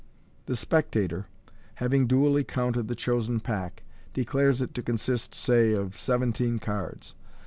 [0.47, 1.27] The spectator,
[1.75, 7.13] having duly counted the chosen pack, declares it to consist, say, of seventeen cards.